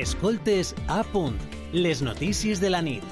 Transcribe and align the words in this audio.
Escoltes 0.00 0.74
a 0.88 1.02
punt, 1.04 1.34
les 1.74 2.00
notícies 2.00 2.58
de 2.58 2.70
la 2.70 2.78
nit. 2.80 3.04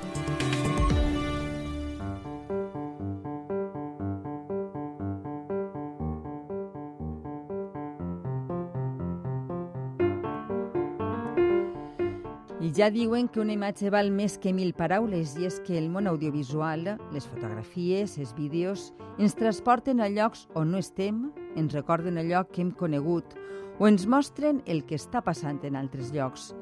I 12.57 12.71
ja 12.73 12.89
diuen 12.89 13.29
que 13.29 13.43
una 13.43 13.53
imatge 13.53 13.93
val 13.93 14.09
més 14.09 14.39
que 14.41 14.55
mil 14.57 14.73
paraules 14.73 15.35
i 15.37 15.45
és 15.45 15.59
que 15.67 15.77
el 15.77 15.91
món 15.93 16.09
audiovisual, 16.09 16.95
les 17.13 17.29
fotografies, 17.29 18.17
els 18.17 18.33
vídeos, 18.33 18.95
ens 19.19 19.37
transporten 19.37 20.01
a 20.01 20.09
llocs 20.09 20.47
on 20.57 20.73
no 20.73 20.81
estem, 20.81 21.27
ens 21.53 21.77
recorden 21.77 22.17
allò 22.17 22.47
que 22.49 22.65
hem 22.65 22.73
conegut 22.73 23.37
o 23.79 23.87
ens 23.87 24.09
mostren 24.09 24.65
el 24.65 24.87
que 24.89 24.97
està 24.97 25.21
passant 25.21 25.61
en 25.69 25.77
altres 25.77 26.15
llocs. 26.17 26.55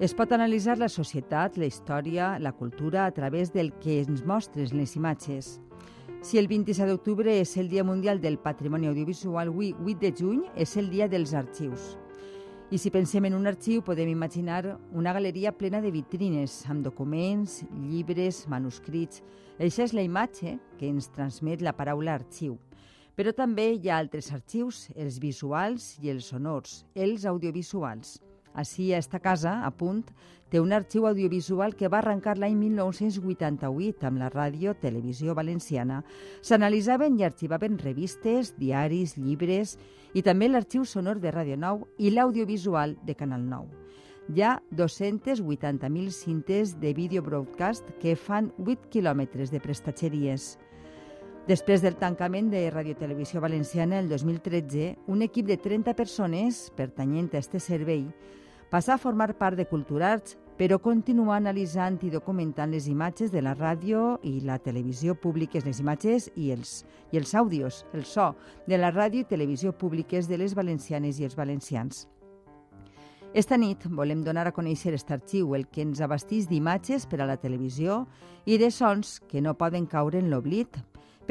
Es 0.00 0.14
pot 0.16 0.30
analitzar 0.32 0.78
la 0.80 0.86
societat, 0.88 1.58
la 1.60 1.66
història, 1.68 2.38
la 2.40 2.54
cultura 2.56 3.02
a 3.04 3.10
través 3.12 3.50
del 3.52 3.74
que 3.82 3.98
ens 4.00 4.22
mostren 4.24 4.70
les 4.72 4.94
imatges. 4.96 5.58
Si 6.24 6.38
el 6.40 6.46
27 6.48 6.86
d'octubre 6.88 7.34
és 7.36 7.52
el 7.60 7.68
Dia 7.68 7.84
Mundial 7.84 8.16
del 8.22 8.38
Patrimoni 8.40 8.88
Audiovisual, 8.88 9.50
avui, 9.52 9.74
8 9.76 9.98
de 10.00 10.10
juny, 10.16 10.38
és 10.56 10.72
el 10.80 10.88
Dia 10.88 11.04
dels 11.12 11.34
Arxius. 11.36 11.98
I 12.72 12.80
si 12.80 12.88
pensem 12.94 13.28
en 13.28 13.36
un 13.36 13.44
arxiu, 13.50 13.82
podem 13.84 14.08
imaginar 14.08 14.78
una 14.96 15.12
galeria 15.12 15.52
plena 15.52 15.82
de 15.84 15.92
vitrines, 15.92 16.62
amb 16.64 16.80
documents, 16.88 17.58
llibres, 17.90 18.46
manuscrits. 18.48 19.20
Això 19.60 19.84
és 19.84 19.92
la 19.92 20.06
imatge 20.06 20.56
que 20.78 20.88
ens 20.88 21.12
transmet 21.12 21.60
la 21.60 21.76
paraula 21.76 22.16
arxiu. 22.16 22.56
Però 23.20 23.36
també 23.36 23.74
hi 23.74 23.92
ha 23.92 24.00
altres 24.00 24.32
arxius, 24.32 24.86
els 24.96 25.20
visuals 25.20 25.98
i 26.00 26.08
els 26.08 26.32
sonors, 26.32 26.86
els 26.96 27.28
audiovisuals. 27.28 28.16
Així, 28.54 28.92
a 28.92 28.98
esta 28.98 29.20
casa, 29.22 29.60
a 29.64 29.70
punt, 29.70 30.04
té 30.50 30.58
un 30.60 30.72
arxiu 30.74 31.06
audiovisual 31.06 31.76
que 31.78 31.88
va 31.88 32.00
arrencar 32.00 32.34
l'any 32.38 32.56
1988 32.58 34.06
amb 34.08 34.18
la 34.18 34.30
ràdio 34.32 34.74
Televisió 34.74 35.34
Valenciana. 35.38 36.02
S'analitzaven 36.42 37.18
i 37.20 37.24
arxivaven 37.24 37.78
revistes, 37.78 38.56
diaris, 38.58 39.14
llibres 39.16 39.76
i 40.12 40.24
també 40.26 40.48
l'arxiu 40.50 40.84
sonor 40.84 41.20
de 41.22 41.30
Ràdio 41.30 41.56
9 41.56 41.86
i 42.02 42.10
l'audiovisual 42.10 42.96
de 43.06 43.14
Canal 43.14 43.46
9. 43.46 43.86
Hi 44.30 44.42
ha 44.42 44.56
280.000 44.74 46.10
cintes 46.14 46.74
de 46.80 46.92
vídeo 46.94 47.22
broadcast 47.22 47.86
que 48.02 48.16
fan 48.16 48.50
8 48.58 48.90
quilòmetres 48.90 49.54
de 49.54 49.62
prestatgeries. 49.62 50.56
Després 51.48 51.82
del 51.82 51.96
tancament 51.98 52.50
de 52.50 52.68
Radio 52.70 52.94
Televisió 52.98 53.40
Valenciana 53.40 53.98
el 53.98 54.10
2013, 54.10 54.98
un 55.08 55.22
equip 55.22 55.46
de 55.46 55.56
30 55.56 55.94
persones 55.98 56.68
pertanyent 56.76 57.30
a 57.34 57.40
este 57.40 57.58
servei 57.58 58.04
passa 58.70 58.94
a 58.94 58.98
formar 58.98 59.34
part 59.34 59.58
de 59.58 59.66
Culturarts, 59.66 60.36
però 60.60 60.78
continua 60.78 61.38
analitzant 61.38 61.96
i 62.04 62.10
documentant 62.12 62.70
les 62.70 62.86
imatges 62.86 63.32
de 63.32 63.40
la 63.42 63.54
ràdio 63.56 64.18
i 64.22 64.38
la 64.44 64.58
televisió 64.60 65.14
públiques, 65.16 65.64
les 65.64 65.80
imatges 65.80 66.28
i 66.36 66.50
els, 66.52 66.84
i 67.10 67.18
els 67.18 67.34
àudios, 67.34 67.84
el 67.96 68.04
so, 68.04 68.34
de 68.68 68.78
la 68.78 68.92
ràdio 68.92 69.24
i 69.24 69.28
televisió 69.28 69.72
públiques 69.72 70.28
de 70.28 70.38
les 70.38 70.54
valencianes 70.54 71.18
i 71.18 71.24
els 71.24 71.36
valencians. 71.36 72.06
Esta 73.32 73.56
nit 73.56 73.86
volem 73.86 74.24
donar 74.26 74.48
a 74.48 74.52
conèixer 74.52 74.90
aquest 74.90 75.10
arxiu, 75.14 75.54
el 75.54 75.68
que 75.70 75.84
ens 75.86 76.00
abastís 76.02 76.48
d'imatges 76.50 77.06
per 77.06 77.22
a 77.22 77.28
la 77.30 77.38
televisió 77.38 78.04
i 78.44 78.58
de 78.58 78.72
sons 78.74 79.20
que 79.30 79.40
no 79.40 79.54
poden 79.54 79.86
caure 79.86 80.18
en 80.18 80.30
l'oblit. 80.30 80.76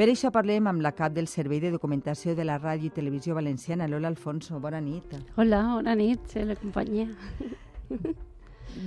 Per 0.00 0.06
això 0.08 0.30
parlem 0.32 0.64
amb 0.64 0.80
la 0.80 0.94
cap 0.96 1.12
del 1.12 1.26
Servei 1.28 1.58
de 1.60 1.68
Documentació 1.74 2.32
de 2.32 2.46
la 2.48 2.54
Ràdio 2.56 2.88
i 2.88 2.92
Televisió 2.96 3.34
Valenciana, 3.36 3.84
Lola 3.84 4.08
Alfonso. 4.08 4.56
Bona 4.56 4.78
nit. 4.80 5.12
Hola, 5.36 5.58
bona 5.74 5.92
nit, 5.92 6.22
sé 6.32 6.46
la 6.48 6.56
companyia. 6.56 7.04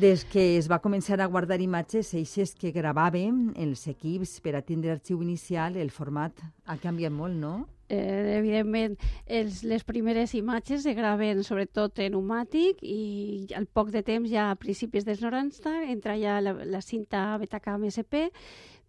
Des 0.02 0.24
que 0.26 0.48
es 0.58 0.72
va 0.72 0.82
començar 0.82 1.20
a 1.22 1.30
guardar 1.30 1.60
imatges, 1.62 2.16
eixes 2.18 2.56
que 2.58 2.74
gravàvem 2.74 3.52
els 3.62 3.86
equips 3.94 4.40
per 4.42 4.56
a 4.58 4.64
tindre 4.66 4.96
arxiu 4.96 5.22
inicial, 5.22 5.78
el 5.78 5.94
format 5.94 6.42
ha 6.66 6.80
canviat 6.82 7.14
molt, 7.14 7.38
no? 7.38 7.54
Eh, 7.94 8.40
evidentment, 8.40 8.96
els, 9.28 9.62
les 9.70 9.84
primeres 9.86 10.34
imatges 10.34 10.82
se 10.88 10.96
graven 10.98 11.44
sobretot 11.46 12.00
en 12.02 12.16
pneumàtic 12.16 12.80
i 12.82 13.46
al 13.54 13.68
poc 13.70 13.94
de 13.94 14.02
temps, 14.08 14.32
ja 14.32 14.50
a 14.50 14.58
principis 14.58 15.06
dels 15.06 15.22
90, 15.22 15.76
entra 15.94 16.18
ja 16.18 16.40
la, 16.42 16.56
la 16.66 16.82
cinta 16.82 17.28
Betacam 17.38 17.86
SP 17.86 18.32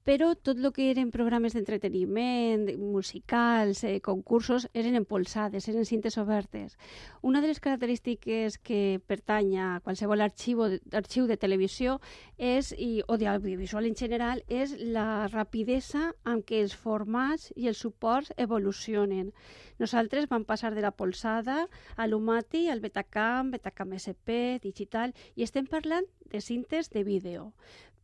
però 0.04 0.34
tot 0.36 0.58
el 0.60 0.70
que 0.76 0.90
eren 0.92 1.10
programes 1.10 1.54
d'entreteniment, 1.56 2.66
musicals, 2.76 3.82
eh, 3.88 4.00
concursos, 4.04 4.68
eren 4.76 4.98
empolsades, 5.00 5.66
eren 5.72 5.88
cintes 5.88 6.18
obertes. 6.20 6.76
Una 7.22 7.40
de 7.40 7.48
les 7.48 7.60
característiques 7.60 8.58
que 8.58 9.00
pertany 9.08 9.56
a 9.56 9.68
qualsevol 9.84 10.20
arxiu, 10.20 10.60
arxiu 10.92 11.26
de 11.26 11.38
televisió 11.40 11.96
és, 12.36 12.74
i, 12.76 13.00
o 13.08 13.16
d'audiovisual 13.16 13.88
en 13.88 13.96
general 13.96 14.44
és 14.48 14.76
la 14.78 15.26
rapidesa 15.32 16.12
amb 16.22 16.44
què 16.44 16.60
els 16.60 16.76
formats 16.76 17.48
i 17.56 17.72
els 17.72 17.80
suports 17.80 18.34
evolucionen. 18.36 19.32
Nosaltres 19.80 20.28
vam 20.28 20.44
passar 20.44 20.74
de 20.74 20.84
la 20.84 20.92
polsada 20.92 21.64
a 21.96 22.06
l'Umati, 22.06 22.68
al 22.68 22.84
Betacam, 22.84 23.50
Betacam 23.56 23.96
SP, 23.96 24.60
digital, 24.60 25.16
i 25.34 25.48
estem 25.48 25.66
parlant 25.66 26.04
de 26.28 26.44
cintes 26.44 26.92
de 26.92 27.02
vídeo 27.08 27.54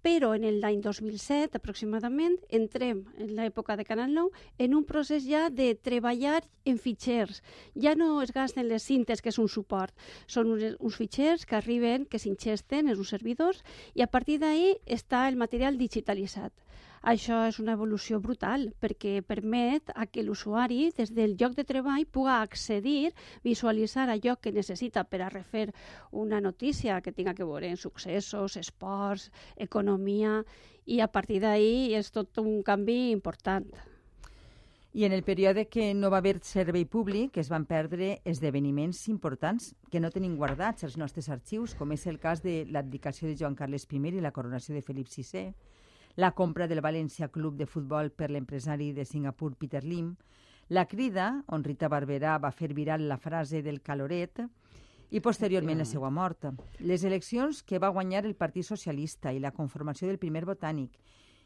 però 0.03 0.33
en 0.35 0.47
l'any 0.63 0.81
2007 0.85 1.59
aproximadament 1.59 2.37
entrem 2.49 3.05
en 3.19 3.35
l'època 3.37 3.77
de 3.77 3.85
Canal 3.85 4.13
9 4.15 4.65
en 4.67 4.77
un 4.79 4.85
procés 4.89 5.27
ja 5.27 5.49
de 5.51 5.75
treballar 5.75 6.41
en 6.65 6.79
fitxers. 6.79 7.43
Ja 7.75 7.95
no 7.95 8.23
es 8.23 8.33
gasten 8.33 8.69
les 8.69 8.87
cintes, 8.87 9.21
que 9.21 9.33
és 9.33 9.39
un 9.39 9.49
suport, 9.49 9.95
són 10.27 10.55
uns, 10.55 10.77
uns 10.79 10.97
fitxers 10.97 11.47
que 11.47 11.59
arriben, 11.59 12.07
que 12.07 12.19
s'ingesten 12.19 12.89
en 12.89 12.97
uns 12.97 13.13
servidors 13.13 13.63
i 13.95 14.03
a 14.03 14.11
partir 14.11 14.41
d'ahir 14.41 14.79
està 14.87 15.27
el 15.29 15.37
material 15.37 15.79
digitalitzat. 15.79 16.53
Això 17.01 17.47
és 17.49 17.57
una 17.57 17.73
evolució 17.73 18.19
brutal 18.21 18.67
perquè 18.77 19.23
permet 19.25 19.89
a 19.97 20.05
que 20.05 20.21
l'usuari 20.23 20.91
des 20.99 21.15
del 21.17 21.33
lloc 21.41 21.55
de 21.57 21.65
treball 21.65 22.05
puga 22.05 22.43
accedir, 22.43 23.15
visualitzar 23.43 24.11
allò 24.13 24.37
que 24.37 24.53
necessita 24.53 25.05
per 25.09 25.23
a 25.25 25.31
refer 25.31 25.71
una 26.13 26.43
notícia 26.45 27.01
que 27.01 27.13
tinga 27.13 27.33
que 27.33 27.45
veure 27.49 27.71
en 27.71 27.79
successos, 27.81 28.59
esports, 28.61 29.31
economia 29.57 30.45
i 30.85 31.01
a 31.01 31.09
partir 31.09 31.41
d'ahir 31.41 31.97
és 31.97 32.13
tot 32.13 32.37
un 32.45 32.63
canvi 32.63 33.11
important. 33.17 33.65
I 34.93 35.05
en 35.07 35.13
el 35.13 35.23
període 35.25 35.69
que 35.71 35.95
no 35.95 36.11
va 36.11 36.19
haver 36.19 36.43
servei 36.45 36.85
públic 36.85 37.39
es 37.39 37.49
van 37.49 37.65
perdre 37.65 38.21
esdeveniments 38.27 39.07
importants 39.09 39.73
que 39.89 40.01
no 40.05 40.11
tenim 40.11 40.37
guardats 40.37 40.85
als 40.85 40.99
nostres 40.99 41.31
arxius, 41.31 41.73
com 41.79 41.93
és 41.97 42.05
el 42.11 42.19
cas 42.21 42.43
de 42.43 42.67
l'abdicació 42.69 43.31
de 43.31 43.39
Joan 43.39 43.55
Carles 43.55 43.87
I 43.89 43.97
i 43.97 44.21
la 44.21 44.33
coronació 44.33 44.75
de 44.75 44.83
Felip 44.83 45.07
VI, 45.09 45.55
la 46.17 46.33
compra 46.33 46.67
del 46.67 46.83
València 46.83 47.29
Club 47.29 47.57
de 47.57 47.67
Futbol 47.67 48.11
per 48.11 48.31
l'empresari 48.31 48.93
de 48.93 49.05
Singapur 49.05 49.55
Peter 49.57 49.85
Lim, 49.85 50.15
la 50.71 50.87
crida, 50.87 51.43
on 51.49 51.65
Rita 51.65 51.89
Barberà 51.91 52.39
va 52.39 52.53
fer 52.55 52.73
viral 52.75 53.09
la 53.09 53.19
frase 53.19 53.63
del 53.63 53.81
caloret, 53.83 54.43
i 55.11 55.19
posteriorment 55.19 55.81
la 55.83 55.87
seva 55.89 56.11
mort. 56.15 56.47
Les 56.87 57.03
eleccions 57.05 57.65
que 57.67 57.81
va 57.83 57.91
guanyar 57.91 58.25
el 58.25 58.37
Partit 58.39 58.67
Socialista 58.67 59.33
i 59.35 59.41
la 59.43 59.51
conformació 59.51 60.07
del 60.07 60.21
primer 60.23 60.45
botànic 60.47 60.95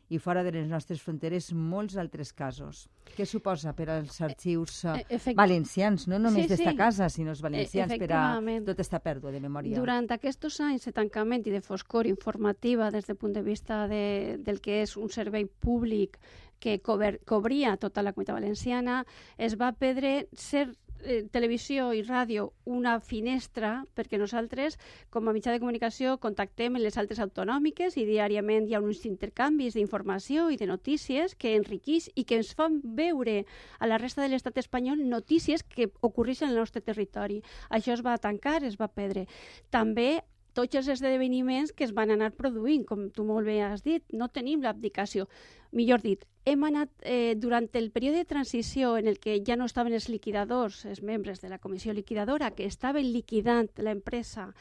i 0.09 0.19
fora 0.19 0.43
de 0.45 0.53
les 0.53 0.69
nostres 0.69 1.01
fronteres 1.03 1.51
molts 1.55 1.97
altres 2.01 2.33
casos. 2.37 2.85
Què 3.17 3.27
suposa 3.29 3.73
per 3.77 3.89
als 3.93 4.21
arxius 4.25 4.83
uh, 4.85 4.99
Efect... 5.09 5.37
valencians, 5.39 6.07
no 6.11 6.19
només 6.19 6.45
sí, 6.45 6.53
d'esta 6.53 6.73
sí. 6.73 6.79
casa, 6.79 7.09
sinó 7.13 7.33
els 7.33 7.43
valencians, 7.45 7.95
per 7.99 8.11
a 8.13 8.23
tota 8.41 8.75
aquesta 8.77 9.01
pèrdua 9.05 9.33
de 9.33 9.41
memòria? 9.41 9.79
Durant 9.79 10.11
aquests 10.13 10.61
anys 10.65 10.89
de 10.89 10.95
tancament 10.97 11.47
i 11.49 11.55
de 11.55 11.63
foscor 11.65 12.09
informativa 12.11 12.91
des 12.95 13.09
del 13.09 13.17
punt 13.17 13.35
de 13.37 13.43
vista 13.43 13.85
de, 13.89 14.37
del 14.45 14.61
que 14.61 14.83
és 14.83 14.97
un 15.01 15.09
servei 15.09 15.47
públic 15.47 16.19
que 16.65 16.79
cobria 16.81 17.77
tota 17.77 18.03
la 18.03 18.15
comunitat 18.15 18.39
valenciana, 18.39 19.03
es 19.37 19.59
va 19.61 19.73
perdre 19.77 20.27
cert 20.33 20.79
eh, 21.05 21.23
televisió 21.31 21.93
i 21.95 22.03
ràdio 22.03 22.49
una 22.65 22.99
finestra 23.01 23.85
perquè 23.95 24.19
nosaltres, 24.19 24.79
com 25.11 25.29
a 25.29 25.35
mitjà 25.37 25.53
de 25.53 25.61
comunicació, 25.63 26.17
contactem 26.19 26.75
amb 26.75 26.85
les 26.85 26.99
altres 27.01 27.21
autonòmiques 27.23 27.99
i 28.01 28.07
diàriament 28.09 28.69
hi 28.69 28.75
ha 28.75 28.83
uns 28.83 29.05
intercanvis 29.09 29.77
d'informació 29.79 30.49
i 30.51 30.59
de 30.61 30.69
notícies 30.71 31.37
que 31.37 31.55
enriquís 31.55 32.11
i 32.15 32.25
que 32.25 32.41
ens 32.41 32.55
fan 32.59 32.81
veure 32.83 33.45
a 33.79 33.91
la 33.91 33.99
resta 34.03 34.23
de 34.25 34.33
l'estat 34.33 34.59
espanyol 34.59 35.05
notícies 35.09 35.63
que 35.63 35.91
ocorreixen 36.01 36.49
en 36.49 36.55
el 36.55 36.63
nostre 36.65 36.83
territori. 36.83 37.43
Això 37.71 37.95
es 37.95 38.05
va 38.05 38.19
tancar, 38.19 38.63
es 38.65 38.81
va 38.81 38.89
perdre. 38.89 39.27
També 39.71 40.23
tots 40.55 40.79
els 40.79 40.89
esdeveniments 40.89 41.73
que 41.75 41.85
es 41.85 41.93
van 41.93 42.15
anar 42.15 42.31
produint, 42.39 42.85
com 42.87 43.09
tu 43.11 43.27
molt 43.27 43.47
bé 43.51 43.59
has 43.67 43.83
dit, 43.83 44.05
no 44.15 44.31
tenim 44.31 44.63
l'abdicació. 44.63 45.27
Millor 45.75 46.03
dit, 46.03 46.25
hem 46.45 46.65
anat, 46.65 46.91
eh, 47.01 47.35
durant 47.41 47.69
el 47.73 47.91
període 47.91 48.19
de 48.21 48.29
transició 48.29 48.99
en 48.99 49.09
el 49.09 49.19
que 49.19 49.43
ja 49.47 49.57
no 49.57 49.65
estaven 49.65 49.95
els 49.97 50.11
liquidadors, 50.13 50.85
els 50.85 51.03
membres 51.03 51.41
de 51.41 51.49
la 51.49 51.59
comissió 51.59 51.93
liquidadora, 51.93 52.53
que 52.53 52.67
estaven 52.67 53.13
liquidant 53.13 53.71
l'empresa 53.77 54.53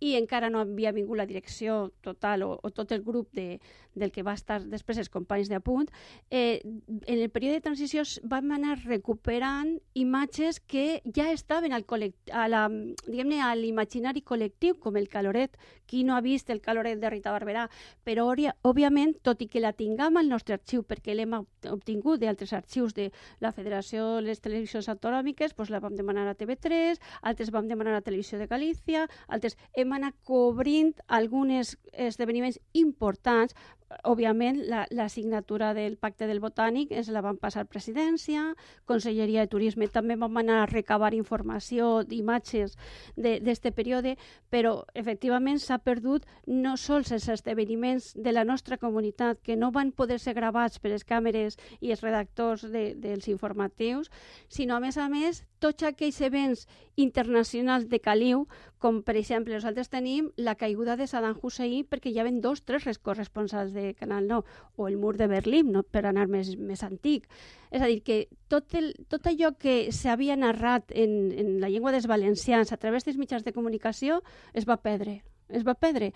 i 0.00 0.14
encara 0.16 0.48
no 0.48 0.60
havia 0.60 0.92
vingut 0.96 1.18
la 1.18 1.28
direcció 1.28 1.92
total 2.00 2.42
o, 2.42 2.50
o 2.62 2.70
tot 2.72 2.92
el 2.92 3.02
grup 3.04 3.28
de, 3.36 3.60
del 3.94 4.12
que 4.12 4.24
va 4.24 4.32
estar 4.32 4.60
després 4.64 4.98
els 4.98 5.10
companys 5.12 5.50
de 5.50 5.58
Apunt, 5.58 5.90
eh, 6.30 6.60
en 6.64 7.18
el 7.18 7.28
període 7.30 7.58
de 7.58 7.66
transició 7.66 8.04
vam 8.24 8.52
anar 8.56 8.78
recuperant 8.86 9.76
imatges 9.94 10.60
que 10.60 11.02
ja 11.04 11.30
estaven 11.32 11.72
al 11.76 11.84
a 12.32 12.46
la, 12.48 12.64
a 12.64 13.54
l'imaginari 13.56 14.22
col·lectiu, 14.22 14.78
com 14.78 14.96
el 14.96 15.08
caloret. 15.08 15.56
Qui 15.90 16.04
no 16.04 16.14
ha 16.14 16.20
vist 16.22 16.50
el 16.50 16.60
caloret 16.62 17.00
de 17.00 17.10
Rita 17.10 17.32
Barberà? 17.34 17.66
Però, 18.06 18.28
òbviament, 18.62 19.16
tot 19.22 19.42
i 19.42 19.48
que 19.50 19.60
la 19.60 19.72
tinguem 19.74 20.16
al 20.16 20.28
nostre 20.30 20.59
arxiu, 20.60 20.84
perquè 20.84 21.16
l'hem 21.16 21.34
obtingut 21.72 22.20
d'altres 22.20 22.52
arxius 22.52 22.94
de 22.94 23.10
la 23.40 23.52
Federació 23.52 24.20
de 24.20 24.28
les 24.28 24.40
Televisions 24.40 24.88
Autonòmiques, 24.92 25.56
doncs 25.56 25.72
la 25.72 25.80
vam 25.80 25.96
demanar 25.96 26.28
a 26.28 26.36
TV3, 26.36 27.00
altres 27.22 27.50
vam 27.50 27.68
demanar 27.68 27.96
a 27.96 28.04
Televisió 28.04 28.38
de 28.38 28.46
Galícia, 28.46 29.08
altres. 29.28 29.56
Hem 29.74 29.92
anat 29.96 30.14
cobrint 30.24 30.94
alguns 31.08 31.76
esdeveniments 31.92 32.60
importants 32.72 33.56
òbviament, 34.04 34.60
la, 34.70 34.84
la 34.90 35.08
signatura 35.08 35.72
del 35.74 35.96
Pacte 35.96 36.26
del 36.30 36.40
Botànic 36.40 36.92
ens 36.94 37.10
la 37.10 37.22
van 37.24 37.38
passar 37.40 37.66
presidència, 37.66 38.54
Conselleria 38.86 39.44
de 39.44 39.50
Turisme 39.50 39.88
també 39.90 40.16
vam 40.16 40.38
anar 40.40 40.60
a 40.62 40.68
recabar 40.70 41.12
informació 41.16 42.04
d'imatges 42.06 42.76
d'aquest 43.16 43.70
període, 43.74 44.16
però 44.50 44.84
efectivament 44.94 45.58
s'ha 45.58 45.80
perdut 45.82 46.26
no 46.46 46.76
sols 46.76 47.10
els 47.12 47.28
esdeveniments 47.28 48.12
de 48.14 48.32
la 48.32 48.44
nostra 48.44 48.78
comunitat 48.78 49.42
que 49.42 49.56
no 49.56 49.72
van 49.74 49.92
poder 49.92 50.20
ser 50.22 50.34
gravats 50.38 50.78
per 50.78 50.94
les 50.94 51.04
càmeres 51.04 51.58
i 51.80 51.90
els 51.90 52.02
redactors 52.06 52.66
de, 52.70 52.94
dels 52.94 53.28
informatius, 53.28 54.10
sinó 54.48 54.76
a 54.76 54.80
més 54.80 54.98
a 54.98 55.08
més 55.10 55.44
tots 55.60 55.84
aquells 55.84 56.20
events 56.24 56.66
internacionals 56.96 57.88
de 57.88 58.00
caliu, 58.00 58.46
com 58.80 59.02
per 59.04 59.16
exemple 59.20 59.52
nosaltres 59.52 59.90
tenim 59.92 60.30
la 60.36 60.54
caiguda 60.56 60.96
de 60.96 61.06
Saddam 61.06 61.36
Hussein 61.42 61.84
perquè 61.84 62.08
hi 62.10 62.18
ha 62.18 62.28
dos, 62.40 62.62
tres 62.64 62.86
corresponsals 62.98 63.74
de 63.74 63.79
Canal 63.98 64.28
9 64.28 64.44
o 64.76 64.88
el 64.88 64.98
mur 65.00 65.16
de 65.16 65.28
Berlín, 65.30 65.72
no? 65.74 65.82
per 65.82 66.04
anar 66.06 66.26
més, 66.28 66.54
més 66.58 66.84
antic. 66.86 67.26
És 67.70 67.82
a 67.82 67.88
dir, 67.90 68.00
que 68.06 68.20
tot, 68.48 68.74
el, 68.78 68.92
tot 69.08 69.26
allò 69.30 69.54
que 69.58 69.92
s'havia 69.94 70.36
narrat 70.36 70.92
en, 70.92 71.32
en 71.32 71.58
la 71.62 71.72
llengua 71.72 71.94
dels 71.94 72.08
valencians 72.10 72.72
a 72.72 72.78
través 72.78 73.06
dels 73.06 73.18
mitjans 73.20 73.46
de 73.46 73.54
comunicació 73.56 74.22
es 74.54 74.68
va 74.68 74.80
perdre. 74.82 75.20
Es 75.50 75.66
va 75.66 75.74
perdre 75.74 76.12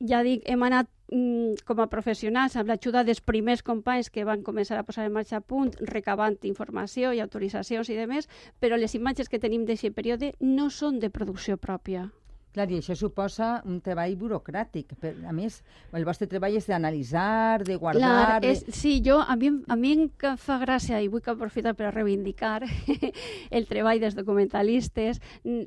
ja 0.00 0.22
dic, 0.22 0.42
hem 0.48 0.62
anat 0.66 0.88
mm, 1.12 1.62
com 1.68 1.80
a 1.80 1.88
professionals 1.92 2.56
amb 2.56 2.70
l'ajuda 2.70 3.04
dels 3.06 3.22
primers 3.24 3.62
companys 3.64 4.10
que 4.12 4.26
van 4.28 4.42
començar 4.44 4.78
a 4.80 4.84
posar 4.84 5.06
en 5.06 5.14
marxa 5.14 5.40
a 5.40 5.44
punt, 5.44 5.72
recabant 5.92 6.36
informació 6.44 7.12
i 7.12 7.22
autoritzacions 7.24 7.90
i 7.90 7.98
demés, 7.98 8.28
però 8.60 8.76
les 8.76 8.94
imatges 8.94 9.28
que 9.32 9.40
tenim 9.40 9.64
d'aquest 9.64 9.96
període 9.96 10.34
no 10.40 10.68
són 10.70 11.00
de 11.00 11.10
producció 11.10 11.56
pròpia. 11.56 12.10
Clar, 12.56 12.70
i 12.72 12.78
això 12.80 12.94
suposa 12.96 13.58
un 13.68 13.82
treball 13.84 14.14
burocràtic. 14.16 14.94
A 15.28 15.32
més, 15.36 15.58
el 15.92 16.06
vostre 16.08 16.24
treball 16.30 16.54
és 16.56 16.64
d'analitzar, 16.64 17.66
de 17.68 17.76
guardar... 17.76 18.00
Clar, 18.00 18.38
és, 18.48 18.62
de... 18.64 18.72
sí, 18.72 18.94
jo, 19.04 19.18
a 19.20 19.36
mi, 19.36 19.50
a 19.68 19.76
mi 19.76 19.90
em 19.92 20.06
fa 20.40 20.56
gràcia, 20.62 21.02
i 21.04 21.10
vull 21.12 21.20
que 21.20 21.34
aprofitar 21.34 21.74
per 21.76 21.90
a 21.90 21.92
reivindicar 21.92 22.62
el 23.58 23.68
treball 23.68 24.00
dels 24.00 24.16
documentalistes, 24.16 25.20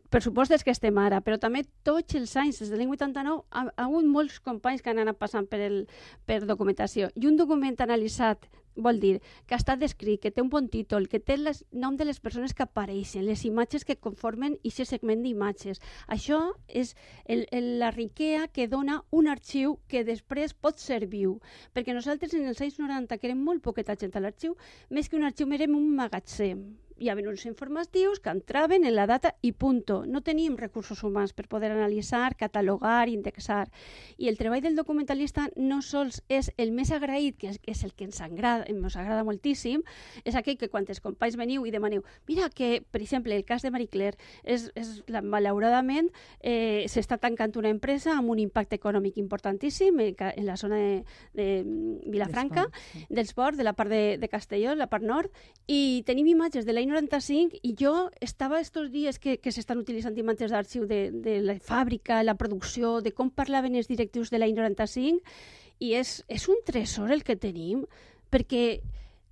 per 0.10 0.24
supost 0.26 0.58
que 0.66 0.74
estem 0.74 0.98
ara, 0.98 1.22
però 1.22 1.38
també 1.38 1.62
tots 1.86 2.18
els 2.18 2.34
anys, 2.42 2.64
des 2.64 2.74
de 2.74 2.80
l'any 2.80 2.90
89, 2.98 3.46
ha, 3.54 3.68
ha 3.70 3.86
hagut 3.86 4.10
molts 4.10 4.40
companys 4.42 4.82
que 4.82 4.90
han 4.90 5.04
anat 5.06 5.22
passant 5.22 5.46
per, 5.46 5.62
el, 5.62 5.84
per 6.26 6.42
documentació. 6.50 7.14
I 7.14 7.30
un 7.30 7.38
document 7.38 7.78
analitzat 7.86 8.50
vol 8.76 9.00
dir 9.00 9.20
que 9.48 9.58
està 9.58 9.76
descrit, 9.80 10.22
que 10.22 10.32
té 10.32 10.42
un 10.42 10.50
bon 10.50 10.70
títol, 10.72 11.08
que 11.10 11.20
té 11.20 11.38
el 11.38 11.50
nom 11.72 11.98
de 11.98 12.08
les 12.08 12.20
persones 12.20 12.54
que 12.54 12.66
apareixen, 12.66 13.26
les 13.26 13.46
imatges 13.46 13.86
que 13.86 13.98
conformen 13.98 14.58
aquest 14.64 14.92
segment 14.92 15.24
d'imatges. 15.24 15.82
Això 16.08 16.42
és 16.68 16.96
el, 17.26 17.46
el, 17.52 17.72
la 17.80 17.92
riquea 17.92 18.48
que 18.54 18.68
dona 18.68 19.02
un 19.12 19.28
arxiu 19.28 19.78
que 19.88 20.04
després 20.08 20.54
pot 20.54 20.80
ser 20.80 21.06
viu. 21.08 21.40
Perquè 21.74 21.96
nosaltres 21.96 22.36
en 22.38 22.48
els 22.50 22.62
anys 22.62 22.80
90, 22.80 23.18
que 23.18 23.32
érem 23.32 23.42
molt 23.44 23.64
poqueta 23.64 23.98
gent 24.00 24.16
a 24.16 24.24
l'arxiu, 24.24 24.56
més 24.90 25.10
que 25.10 25.20
un 25.20 25.28
arxiu 25.28 25.50
érem 25.60 25.76
un 25.76 25.90
magatzem 25.96 26.68
hi 27.00 27.10
havia 27.10 27.30
uns 27.30 27.46
informatius 27.48 28.20
que 28.20 28.30
entraven 28.30 28.84
en 28.84 28.96
la 28.96 29.08
data 29.08 29.36
i 29.42 29.54
punto. 29.54 30.04
No 30.06 30.22
teníem 30.22 30.58
recursos 30.58 31.02
humans 31.04 31.34
per 31.34 31.48
poder 31.48 31.72
analitzar, 31.72 32.36
catalogar, 32.36 33.08
indexar. 33.08 33.70
I 34.18 34.28
el 34.28 34.38
treball 34.38 34.62
del 34.62 34.76
documentalista 34.76 35.48
no 35.56 35.82
sols 35.82 36.22
és 36.28 36.52
el 36.58 36.74
més 36.76 36.92
agraït, 36.92 37.38
que 37.40 37.54
és, 37.54 37.60
que 37.60 37.72
és 37.72 37.84
el 37.88 37.94
que 37.96 38.04
ens 38.04 38.20
agrada, 38.22 38.68
ens 38.68 38.98
agrada 39.00 39.24
moltíssim, 39.24 39.84
és 40.26 40.36
aquell 40.36 40.60
que 40.60 40.70
quan 40.70 40.86
els 40.90 41.00
companys 41.00 41.40
veniu 41.40 41.66
i 41.66 41.72
demaneu, 41.72 42.04
mira 42.28 42.50
que, 42.52 42.84
per 42.92 43.02
exemple, 43.02 43.36
el 43.36 43.46
cas 43.48 43.64
de 43.64 43.72
Marie 43.72 43.88
Claire, 43.88 44.20
és, 44.44 44.68
és 44.76 45.00
la, 45.08 45.22
malauradament 45.22 46.10
eh, 46.42 46.86
s'està 46.92 47.20
tancant 47.22 47.56
una 47.60 47.72
empresa 47.72 48.18
amb 48.18 48.34
un 48.34 48.44
impacte 48.44 48.76
econòmic 48.76 49.18
importantíssim 49.18 50.00
en, 50.04 50.16
en 50.20 50.46
la 50.46 50.58
zona 50.58 50.76
de, 50.76 51.04
de 51.34 51.48
Vilafranca, 52.12 52.68
del 53.08 53.26
Sport, 53.26 53.58
de 53.58 53.64
la 53.64 53.74
part 53.74 53.90
de, 53.90 54.18
de 54.20 54.30
Castelló, 54.30 54.76
la 54.76 54.90
part 54.92 55.06
nord, 55.06 55.32
i 55.68 56.04
tenim 56.06 56.28
imatges 56.28 56.68
de 56.68 56.76
l'any 56.76 56.89
95 56.90 57.60
i 57.64 57.74
jo 57.80 57.94
estava 58.22 58.60
estos 58.60 58.90
dies 58.92 59.20
que, 59.20 59.38
que 59.38 59.54
s'estan 59.54 59.82
utilitzant 59.82 60.18
imatges 60.18 60.52
d'arxiu 60.52 60.86
de, 60.90 61.10
de 61.14 61.40
la 61.46 61.56
fàbrica, 61.62 62.24
la 62.24 62.38
producció, 62.40 63.00
de 63.06 63.14
com 63.16 63.30
parlaven 63.30 63.78
els 63.80 63.90
directius 63.90 64.34
de 64.34 64.42
l'any 64.42 64.56
95 64.58 65.22
i 65.80 65.94
és, 65.96 66.20
és 66.28 66.48
un 66.52 66.60
tresor 66.66 67.14
el 67.16 67.24
que 67.24 67.38
tenim 67.40 67.86
perquè 68.30 68.82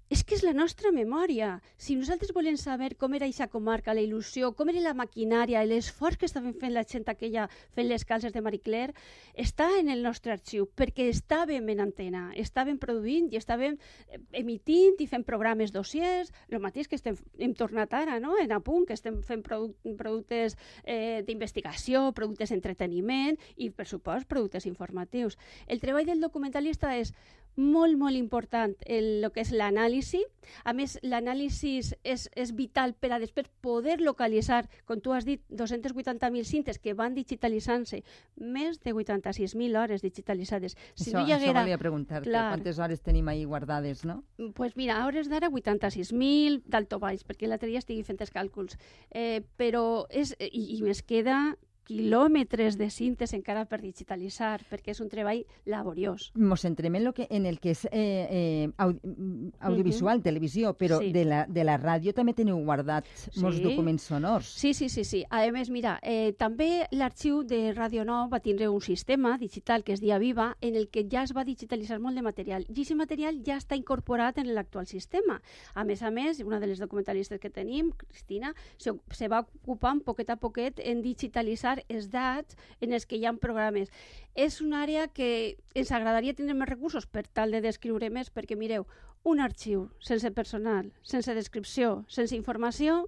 és 0.10 0.24
que 0.24 0.36
és 0.38 0.44
la 0.44 0.54
nostra 0.56 0.92
memòria. 0.96 1.58
Si 1.76 1.96
nosaltres 2.00 2.32
volem 2.36 2.56
saber 2.58 2.96
com 2.96 3.14
era 3.16 3.28
aquesta 3.28 3.50
comarca, 3.52 3.94
la 3.96 4.04
il·lusió, 4.04 4.54
com 4.56 4.72
era 4.72 4.84
la 4.84 4.94
maquinària, 4.96 5.66
l'esforç 5.68 6.20
que 6.22 6.28
estaven 6.30 6.56
fent 6.56 6.74
la 6.74 6.86
gent 6.88 7.08
aquella 7.12 7.48
fent 7.76 7.90
les 7.90 8.06
calces 8.08 8.34
de 8.34 8.42
Marie 8.42 8.64
Claire, 8.64 8.96
està 9.36 9.68
en 9.80 9.92
el 9.92 10.04
nostre 10.06 10.32
arxiu, 10.32 10.68
perquè 10.80 11.10
estàvem 11.12 11.68
en 11.74 11.84
antena, 11.84 12.28
estàvem 12.40 12.80
produint 12.80 13.28
i 13.34 13.40
estàvem 13.40 13.76
eh, 13.76 14.22
emitint 14.40 15.02
i 15.04 15.10
fent 15.12 15.26
programes 15.28 15.74
dossiers, 15.76 16.32
el 16.50 16.64
mateix 16.64 16.88
que 16.88 16.96
estem, 17.00 17.18
hem 17.40 17.56
tornat 17.58 17.94
ara, 17.94 18.20
no?, 18.24 18.38
en 18.40 18.56
apunt, 18.56 18.88
que 18.88 18.96
estem 18.96 19.20
fent 19.28 19.44
produ 19.44 19.74
productes 19.98 20.56
eh, 20.84 21.24
d'investigació, 21.28 22.12
productes 22.16 22.54
d'entreteniment 22.54 23.36
i, 23.58 23.70
per 23.72 23.88
supost, 23.90 24.28
productes 24.28 24.68
informatius. 24.70 25.36
El 25.68 25.84
treball 25.84 26.08
del 26.08 26.24
documentalista 26.24 26.96
és 26.96 27.14
molt, 27.58 27.98
molt 27.98 28.16
important 28.16 28.76
el, 28.86 29.26
el 29.26 29.32
que 29.34 29.42
és 29.42 29.52
l'anàlisi. 29.52 30.22
A 30.64 30.72
més, 30.78 30.96
l'anàlisi 31.04 31.74
és, 32.08 32.28
és 32.32 32.54
vital 32.56 32.94
per 32.96 33.12
a 33.12 33.20
després 33.20 33.50
poder 33.62 33.98
localitzar, 34.00 34.62
com 34.88 35.02
tu 35.04 35.12
has 35.12 35.26
dit, 35.28 35.42
280.000 35.52 36.48
cintes 36.48 36.80
que 36.80 36.94
van 36.96 37.18
digitalitzant-se, 37.18 38.04
més 38.38 38.80
de 38.86 38.94
86.000 38.94 39.82
hores 39.82 40.06
digitalitzades. 40.06 40.78
Si 40.94 41.10
això, 41.10 41.18
no 41.18 41.26
hi 41.26 41.36
haguera... 41.36 41.58
això 41.58 41.66
volia 41.66 41.82
preguntar-te, 41.82 42.32
quantes 42.32 42.80
hores 42.80 43.04
tenim 43.04 43.28
ahí 43.28 43.44
guardades, 43.44 44.06
no? 44.06 44.22
Doncs 44.38 44.56
pues 44.56 44.78
mira, 44.80 45.02
a 45.02 45.10
hores 45.10 45.28
d'ara 45.28 45.50
86.000, 45.52 46.62
d'alt 46.70 46.96
o 46.96 47.02
baix, 47.04 47.26
perquè 47.28 47.50
l'altre 47.50 47.70
dia 47.74 47.84
estigui 47.84 48.06
fent 48.08 48.22
els 48.24 48.32
càlculs. 48.32 48.78
Eh, 49.12 49.42
però 49.60 50.06
és, 50.10 50.36
i, 50.40 50.78
i 50.78 50.84
més 50.86 51.04
queda 51.04 51.58
quilòmetres 51.88 52.78
de 52.78 52.90
cintes 52.92 53.34
encara 53.34 53.66
per 53.66 53.80
digitalitzar, 53.82 54.62
perquè 54.70 54.92
és 54.94 55.02
un 55.04 55.10
treball 55.12 55.44
laboriós. 55.66 56.32
Ens 56.36 56.66
centrem 56.66 57.00
en, 57.00 57.06
lo 57.08 57.14
que, 57.16 57.28
en 57.30 57.46
el 57.48 57.60
que 57.64 57.72
és 57.72 57.86
eh, 57.92 58.28
eh, 58.30 58.70
audiovisual, 58.78 60.18
uh 60.18 60.22
-huh. 60.22 60.24
televisió, 60.24 60.74
però 60.78 61.00
sí. 61.00 61.12
de, 61.12 61.26
la, 61.26 61.46
de 61.48 61.64
la 61.64 61.78
ràdio 61.80 62.14
també 62.14 62.34
teniu 62.34 62.58
guardats 62.58 63.30
sí. 63.32 63.40
molts 63.40 63.62
documents 63.62 64.04
sonors. 64.04 64.48
Sí, 64.48 64.74
sí, 64.74 64.90
sí. 64.90 65.04
sí. 65.04 65.24
A 65.30 65.50
més, 65.52 65.70
mira, 65.70 66.00
eh, 66.04 66.34
també 66.38 66.88
l'arxiu 66.92 67.44
de 67.44 67.74
Ràdio 67.74 68.04
9 68.06 68.30
va 68.32 68.40
tindre 68.40 68.70
un 68.70 68.82
sistema 68.82 69.38
digital 69.38 69.84
que 69.84 69.94
és 69.94 70.02
Dia 70.02 70.18
Viva, 70.18 70.58
en 70.62 70.76
el 70.76 70.90
que 70.90 71.08
ja 71.10 71.24
es 71.24 71.34
va 71.36 71.44
digitalitzar 71.44 72.00
molt 72.00 72.16
de 72.16 72.22
material. 72.22 72.66
I 72.68 72.72
aquest 72.72 72.96
material 72.96 73.42
ja 73.46 73.58
està 73.58 73.76
incorporat 73.76 74.38
en 74.38 74.54
l'actual 74.54 74.88
sistema. 74.88 75.42
A 75.74 75.84
més 75.84 76.02
a 76.02 76.12
més, 76.12 76.40
una 76.40 76.60
de 76.60 76.68
les 76.68 76.80
documentalistes 76.80 77.40
que 77.40 77.50
tenim, 77.50 77.92
Cristina, 77.92 78.54
se, 78.78 78.94
se 79.12 79.28
va 79.28 79.46
ocupant 79.64 80.02
poquet 80.02 80.30
a 80.30 80.38
poquet 80.38 80.80
en 80.84 81.02
digitalitzar 81.02 81.77
utilitzar 81.78 81.98
els 81.98 82.10
dats 82.10 82.56
en 82.82 82.94
els 82.94 83.06
que 83.06 83.18
hi 83.18 83.26
ha 83.26 83.34
programes. 83.34 83.90
És 84.36 84.62
una 84.62 84.84
àrea 84.84 85.08
que 85.08 85.58
ens 85.76 85.92
agradaria 85.92 86.34
tenir 86.34 86.54
més 86.56 86.70
recursos 86.70 87.06
per 87.06 87.26
tal 87.28 87.52
de 87.52 87.62
descriure 87.62 88.10
més, 88.10 88.30
perquè 88.30 88.56
mireu, 88.56 88.86
un 89.24 89.40
arxiu 89.40 89.90
sense 90.00 90.30
personal, 90.32 90.92
sense 91.04 91.34
descripció, 91.34 92.06
sense 92.08 92.36
informació, 92.36 93.08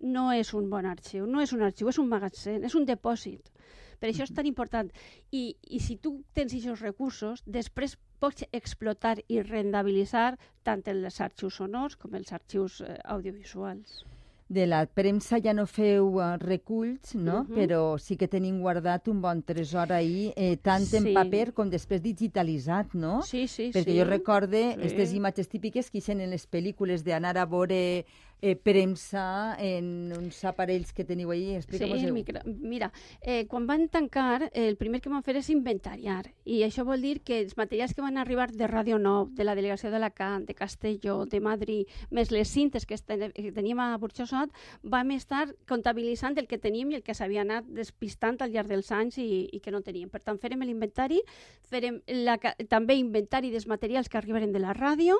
no 0.00 0.32
és 0.32 0.54
un 0.54 0.70
bon 0.70 0.86
arxiu, 0.86 1.26
no 1.26 1.40
és 1.40 1.52
un 1.52 1.62
arxiu, 1.62 1.88
és 1.88 1.98
un 1.98 2.08
magatzem, 2.08 2.64
és 2.64 2.74
un 2.74 2.86
depòsit. 2.86 3.50
Per 3.98 4.08
això 4.08 4.22
és 4.22 4.32
tan 4.32 4.46
important. 4.46 4.90
I, 5.32 5.56
i 5.68 5.80
si 5.80 5.96
tu 5.96 6.22
tens 6.32 6.54
aquests 6.54 6.82
recursos, 6.82 7.42
després 7.44 7.96
pots 8.20 8.44
explotar 8.52 9.18
i 9.26 9.42
rendabilitzar 9.42 10.38
tant 10.62 10.84
els 10.86 11.20
arxius 11.20 11.58
sonors 11.58 11.96
com 11.96 12.14
els 12.14 12.32
arxius 12.32 12.80
eh, 12.80 12.94
audiovisuals. 13.04 14.04
De 14.48 14.66
la 14.66 14.86
premsa 14.86 15.38
ja 15.44 15.52
no 15.52 15.66
feu 15.68 16.16
uh, 16.16 16.36
reculls, 16.40 17.14
no? 17.14 17.42
Uh 17.42 17.46
-huh. 17.46 17.54
Però 17.54 17.98
sí 17.98 18.16
que 18.16 18.28
tenim 18.28 18.60
guardat 18.60 19.08
un 19.08 19.20
bon 19.20 19.42
tresor 19.42 19.92
ahir, 19.92 20.32
eh, 20.36 20.56
tant 20.56 20.84
sí. 20.84 20.96
en 20.96 21.14
paper 21.14 21.52
com 21.52 21.68
després 21.70 22.02
digitalitzat, 22.02 22.94
no? 22.94 23.22
Sí, 23.22 23.46
sí, 23.46 23.70
Perquè 23.74 23.92
sí. 23.92 23.98
jo 23.98 24.04
recorde 24.04 24.72
aquestes 24.72 25.10
sí. 25.10 25.16
imatges 25.16 25.48
típiques 25.48 25.90
que 25.90 25.98
hi 25.98 26.12
en 26.12 26.30
les 26.30 26.46
pel·lícules 26.50 27.04
d'anar 27.04 27.36
a 27.36 27.44
veure 27.44 28.06
eh, 28.40 28.56
premsa 28.56 29.56
en 29.58 30.12
uns 30.16 30.44
aparells 30.44 30.92
que 30.92 31.04
teniu 31.04 31.30
ahí. 31.30 31.56
Explica'm-ho. 31.56 31.98
Sí, 31.98 32.10
micro, 32.12 32.40
mira, 32.44 32.92
eh, 33.20 33.46
quan 33.46 33.66
van 33.66 33.88
tancar, 33.88 34.50
eh, 34.52 34.68
el 34.68 34.76
primer 34.76 35.00
que 35.00 35.10
van 35.10 35.22
fer 35.22 35.36
és 35.36 35.50
inventariar. 35.50 36.32
I 36.44 36.62
això 36.66 36.84
vol 36.84 37.02
dir 37.02 37.20
que 37.22 37.40
els 37.40 37.56
materials 37.56 37.94
que 37.94 38.02
van 38.02 38.18
arribar 38.18 38.50
de 38.52 38.68
Ràdio 38.68 38.98
Nou, 38.98 39.28
de 39.30 39.44
la 39.44 39.54
delegació 39.54 39.90
d'Alacant, 39.90 40.46
de 40.46 40.54
Castelló, 40.54 41.24
de 41.26 41.40
Madrid, 41.40 41.86
més 42.10 42.30
les 42.30 42.48
cintes 42.48 42.86
que, 42.86 42.96
que 42.96 43.52
teníem 43.52 43.80
a 43.80 43.96
Burxosot, 43.98 44.54
vam 44.82 45.10
estar 45.12 45.48
comptabilitzant 45.66 46.38
el 46.38 46.46
que 46.46 46.58
teníem 46.58 46.92
i 46.92 47.00
el 47.00 47.02
que 47.02 47.14
s'havia 47.14 47.42
anat 47.42 47.66
despistant 47.66 48.38
al 48.40 48.52
llarg 48.52 48.68
dels 48.68 48.90
anys 48.92 49.18
i, 49.18 49.48
i 49.52 49.60
que 49.60 49.70
no 49.74 49.82
teníem. 49.82 50.10
Per 50.10 50.20
tant, 50.20 50.38
farem 50.38 50.62
l'inventari, 50.62 51.20
farem 51.68 52.00
la, 52.24 52.38
també 52.68 52.98
inventari 52.98 53.50
dels 53.50 53.66
materials 53.66 54.08
que 54.08 54.18
arribaren 54.18 54.52
de 54.52 54.62
la 54.62 54.74
ràdio 54.76 55.18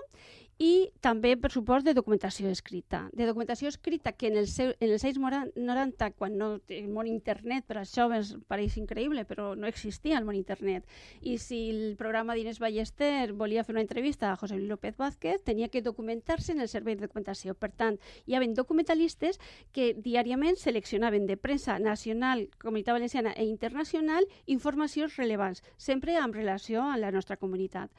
i 0.58 0.90
també, 1.00 1.36
per 1.38 1.52
supost, 1.54 1.86
de 1.86 1.94
documentació 1.94 2.50
escrita. 2.50 3.04
De 3.14 3.28
documentació 3.28 3.70
escrita 3.70 4.10
que 4.12 4.26
en, 4.26 4.36
el 4.40 4.48
seu, 4.50 4.72
en 4.80 4.90
els 4.90 5.04
anys 5.06 5.18
90, 5.54 6.08
quan 6.18 6.34
no 6.38 6.48
el 6.74 6.88
món 6.90 7.06
internet, 7.06 7.62
per 7.68 7.76
als 7.78 7.92
joves 7.94 8.32
pareix 8.50 8.74
increïble, 8.80 9.22
però 9.28 9.52
no 9.54 9.70
existia 9.70 10.18
el 10.18 10.26
món 10.26 10.34
internet. 10.34 10.88
I 11.22 11.36
si 11.38 11.60
el 11.70 11.94
programa 12.00 12.34
d'Inés 12.34 12.58
Ballester 12.58 13.32
volia 13.38 13.62
fer 13.62 13.76
una 13.76 13.84
entrevista 13.86 14.32
a 14.32 14.36
José 14.36 14.58
Luis 14.58 14.68
López 14.72 14.96
Vázquez, 14.98 15.44
tenia 15.46 15.68
que 15.70 15.82
documentar-se 15.82 16.52
en 16.52 16.60
el 16.66 16.68
servei 16.68 16.96
de 16.96 17.06
documentació. 17.06 17.54
Per 17.54 17.70
tant, 17.70 18.00
hi 18.26 18.34
havia 18.34 18.58
documentalistes 18.58 19.38
que 19.70 19.92
diàriament 19.94 20.58
seleccionaven 20.58 21.30
de 21.30 21.36
premsa 21.38 21.78
nacional, 21.78 22.48
comunitat 22.58 22.98
valenciana 22.98 23.36
i 23.38 23.46
internacional 23.46 24.26
informacions 24.46 25.14
rellevants, 25.22 25.62
sempre 25.76 26.18
amb 26.18 26.34
relació 26.34 26.82
a 26.82 26.98
la 26.98 27.14
nostra 27.14 27.38
comunitat. 27.38 27.94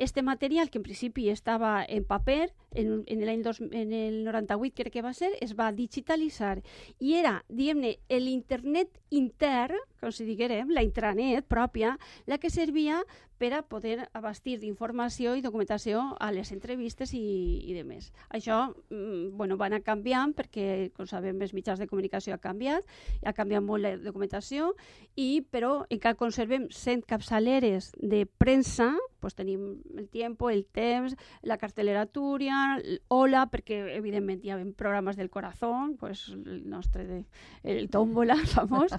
Este 0.00 0.22
material, 0.22 0.70
que 0.70 0.78
en 0.78 0.82
principi 0.82 1.28
estava 1.28 1.84
en 1.86 2.06
paper, 2.08 2.54
en, 2.72 3.02
en 3.04 3.24
l'any 3.28 3.42
en 3.44 3.90
el 3.92 4.22
98 4.24 4.72
crec 4.78 4.94
que 4.94 5.02
va 5.04 5.12
ser, 5.12 5.28
es 5.44 5.52
va 5.58 5.66
digitalitzar 5.76 6.62
i 7.04 7.18
era, 7.20 7.34
diguem-ne, 7.52 7.98
l'internet 8.08 8.96
intern, 9.10 9.76
com 10.00 10.12
si 10.12 10.26
diguérem, 10.28 10.70
la 10.74 10.84
intranet 10.86 11.46
pròpia, 11.48 11.96
la 12.26 12.38
que 12.38 12.50
servia 12.50 13.02
per 13.40 13.54
a 13.56 13.62
poder 13.64 14.04
abastir 14.12 14.58
d'informació 14.60 15.32
i 15.32 15.40
documentació 15.40 16.02
a 16.20 16.28
les 16.34 16.50
entrevistes 16.52 17.14
i, 17.16 17.22
i 17.64 17.72
de 17.72 17.86
més. 17.88 18.10
Això 18.28 18.58
mm, 18.68 19.32
bueno, 19.40 19.56
va 19.56 19.70
anar 19.70 19.80
canviant 19.80 20.34
perquè, 20.36 20.90
com 20.92 21.08
sabem, 21.08 21.40
els 21.40 21.54
mitjans 21.56 21.80
de 21.80 21.88
comunicació 21.88 22.36
ha 22.36 22.42
canviat, 22.42 22.84
ha 23.24 23.32
canviat 23.32 23.64
molt 23.64 23.86
la 23.86 23.94
documentació, 23.96 24.74
i 25.16 25.40
però 25.40 25.86
encara 25.88 26.20
conservem 26.20 26.68
100 26.68 27.06
capçaleres 27.08 27.94
de 27.96 28.26
premsa, 28.28 28.92
pues 29.20 29.36
tenim 29.36 29.80
el 29.96 30.08
Tiempo, 30.12 30.50
el 30.50 30.66
Temps, 30.66 31.16
la 31.40 31.56
cartelera 31.60 32.04
Túria, 32.06 32.76
Hola, 33.08 33.46
perquè 33.52 33.80
evidentment 33.96 34.44
hi 34.44 34.52
ha 34.52 34.60
programes 34.76 35.16
del 35.16 35.30
Corazón, 35.32 35.96
pues 36.00 36.28
el 36.28 36.68
nostre, 36.68 37.06
de, 37.06 37.24
el 37.64 37.88
Tómbola 37.88 38.36
famós, 38.52 38.92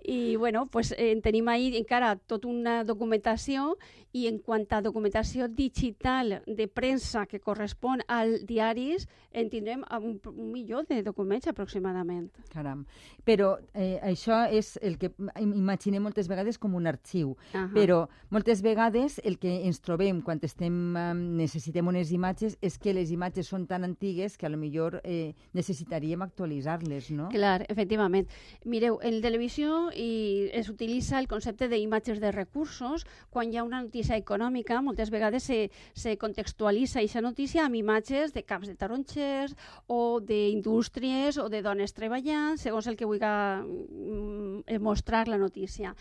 i 0.00 0.33
bueno, 0.36 0.66
pues 0.66 0.94
eh, 0.96 1.18
tenim 1.22 1.48
ahí 1.48 1.76
encara 1.76 2.16
tota 2.16 2.48
una 2.48 2.84
documentació 2.84 3.76
i 4.14 4.28
en 4.30 4.38
quant 4.38 4.68
a 4.70 4.80
documentació 4.80 5.48
digital 5.50 6.36
de 6.46 6.68
premsa 6.70 7.26
que 7.26 7.40
correspon 7.42 8.04
al 8.06 8.44
diaris, 8.46 9.08
en 9.34 9.50
tindrem 9.50 9.82
un, 9.98 10.20
un 10.30 10.52
milió 10.52 10.84
de 10.86 11.02
documents 11.02 11.48
aproximadament. 11.50 12.30
Caram. 12.52 12.84
Però 13.26 13.56
eh, 13.74 13.98
això 14.06 14.44
és 14.46 14.76
el 14.82 14.96
que 15.02 15.10
imaginem 15.42 16.06
moltes 16.06 16.30
vegades 16.30 16.60
com 16.62 16.76
un 16.78 16.86
arxiu, 16.86 17.34
uh 17.34 17.36
-huh. 17.52 17.72
però 17.74 18.06
moltes 18.30 18.62
vegades 18.62 19.20
el 19.24 19.38
que 19.38 19.66
ens 19.66 19.80
trobem 19.80 20.22
quan 20.22 20.38
estem 20.42 20.94
um, 20.94 21.36
necessitem 21.36 21.86
unes 21.86 22.12
imatges 22.12 22.56
és 22.60 22.78
que 22.78 22.94
les 22.94 23.10
imatges 23.10 23.48
són 23.48 23.66
tan 23.66 23.82
antigues 23.82 24.38
que 24.38 24.46
a 24.46 24.48
lo 24.48 24.56
millor 24.56 25.00
eh, 25.02 25.34
necessitaríem 25.52 26.22
actualitzar-les, 26.22 27.10
no? 27.10 27.28
Clar, 27.30 27.64
efectivament. 27.68 28.28
Mireu, 28.64 29.00
en 29.02 29.20
televisió 29.20 29.90
i 29.96 30.10
es 30.52 30.68
utilitza 30.68 31.18
el 31.18 31.28
concepte 31.28 31.68
d'imatges 31.68 32.20
de 32.22 32.32
recursos 32.32 33.06
quan 33.30 33.52
hi 33.52 33.58
ha 33.58 33.64
una 33.64 33.82
notícia 33.82 34.16
econòmica, 34.16 34.80
moltes 34.82 35.10
vegades 35.10 35.46
se, 35.48 35.70
se 35.94 36.16
contextualitza 36.18 37.00
aquesta 37.00 37.22
notícia 37.24 37.64
amb 37.64 37.78
imatges 37.78 38.34
de 38.34 38.44
camps 38.44 38.68
de 38.70 38.76
taronxers 38.78 39.56
o 39.86 40.20
d'indústries 40.20 41.38
o 41.38 41.48
de 41.48 41.62
dones 41.62 41.94
treballant, 41.96 42.58
segons 42.60 42.88
el 42.88 42.96
que 42.96 43.08
vulgui 43.08 43.26
mm, 43.26 44.80
mostrar 44.80 45.28
la 45.28 45.38
notícia. 45.38 45.94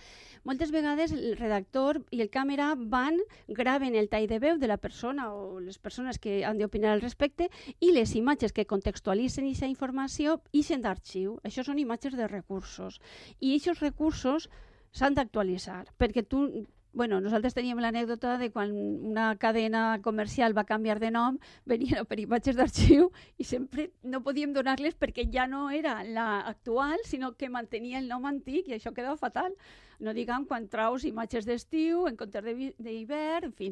Moltes 0.43 0.73
vegades 0.75 1.13
el 1.15 1.37
redactor 1.39 2.01
i 2.11 2.19
el 2.19 2.29
càmera 2.29 2.73
van, 2.75 3.21
graven 3.47 3.95
el 3.95 4.09
tall 4.11 4.27
de 4.27 4.41
veu 4.43 4.57
de 4.59 4.67
la 4.67 4.77
persona 4.77 5.29
o 5.31 5.61
les 5.63 5.79
persones 5.79 6.19
que 6.19 6.41
han 6.43 6.59
d'opinar 6.59 6.91
al 6.91 7.03
respecte 7.03 7.47
i 7.79 7.93
les 7.95 8.11
imatges 8.19 8.51
que 8.51 8.67
contextualitzen 8.67 9.47
aquesta 9.47 9.71
informació 9.71 10.41
ixen 10.51 10.83
d'arxiu. 10.83 11.37
Això 11.47 11.63
són 11.63 11.79
imatges 11.79 12.17
de 12.19 12.27
recursos. 12.27 12.99
I 13.39 13.55
aquests 13.55 13.79
recursos 13.79 14.12
s'han 14.13 15.17
d'actualitzar, 15.17 15.85
perquè 15.97 16.25
tu 16.27 16.45
bueno, 16.93 17.19
nosaltres 17.19 17.55
teníem 17.57 17.79
l'anècdota 17.81 18.37
de 18.37 18.51
quan 18.53 18.71
una 18.71 19.33
cadena 19.41 19.99
comercial 20.05 20.53
va 20.53 20.63
canviar 20.63 20.99
de 21.01 21.09
nom, 21.11 21.39
venien 21.65 22.05
per 22.05 22.19
imatges 22.21 22.55
d'arxiu 22.55 23.09
i 23.41 23.47
sempre 23.49 23.89
no 24.05 24.21
podíem 24.23 24.53
donar-les 24.53 24.95
perquè 25.01 25.25
ja 25.33 25.47
no 25.49 25.71
era 25.73 26.03
la 26.05 26.45
actual, 26.45 27.01
sinó 27.09 27.33
que 27.33 27.49
mantenia 27.49 27.97
el 27.97 28.07
nom 28.07 28.29
antic 28.29 28.69
i 28.69 28.77
això 28.77 28.93
quedava 28.93 29.17
fatal. 29.17 29.57
No 30.03 30.13
diguem 30.13 30.45
quan 30.45 30.65
traus 30.67 31.05
imatges 31.07 31.45
d'estiu, 31.47 32.05
en 32.09 32.17
comptes 32.19 32.43
d'hivern, 32.77 33.49
en 33.49 33.53
fi. 33.55 33.69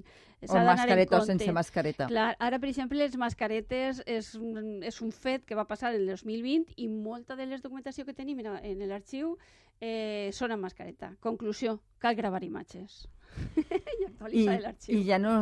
O 0.47 0.57
mascareta 0.65 1.17
o 1.19 1.25
sense 1.25 1.51
mascareta. 1.51 2.07
Clar, 2.07 2.35
ara, 2.39 2.57
per 2.57 2.69
exemple, 2.69 2.97
les 2.97 3.17
mascaretes 3.19 4.01
és 4.05 4.33
un, 4.39 4.79
és 4.81 5.01
un 5.01 5.11
fet 5.11 5.43
que 5.45 5.57
va 5.57 5.67
passar 5.67 5.91
el 5.93 6.07
2020 6.07 6.77
i 6.77 6.87
molta 6.87 7.35
de 7.35 7.49
les 7.49 7.61
documentació 7.61 8.05
que 8.05 8.15
tenim 8.17 8.39
en, 8.39 8.53
en 8.63 8.87
l'arxiu 8.87 9.35
eh, 9.81 10.29
són 10.37 10.53
amb 10.55 10.67
mascareta. 10.67 11.11
Conclusió, 11.25 11.79
cal 11.99 12.15
gravar 12.15 12.43
imatges. 12.45 13.07
I 13.99 14.05
actualitzar 14.07 14.59
l'arxiu. 14.61 14.95
I 14.97 15.03
ja 15.07 15.19
no 15.21 15.33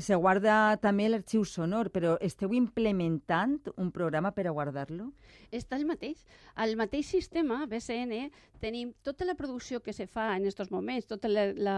se 0.00 0.16
guarda 0.18 0.76
també 0.82 1.06
l'arxiu 1.06 1.44
sonor, 1.46 1.92
però 1.94 2.16
esteu 2.24 2.50
implementant 2.58 3.60
un 3.78 3.92
programa 3.94 4.32
per 4.34 4.48
a 4.48 4.52
guardar-lo? 4.54 5.12
Està 5.54 5.76
el 5.78 5.84
mateix. 5.86 6.24
Al 6.58 6.74
mateix 6.74 7.06
sistema, 7.06 7.60
BCN, 7.70 8.32
tenim 8.58 8.90
tota 9.06 9.24
la 9.28 9.36
producció 9.38 9.78
que 9.84 9.92
se 9.94 10.08
fa 10.10 10.32
en 10.34 10.42
aquests 10.42 10.72
moments, 10.74 11.06
tota 11.06 11.30
la, 11.30 11.44
la 11.54 11.76